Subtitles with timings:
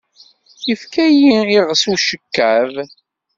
[0.73, 2.73] Ifka-yi iɣes ucekkab.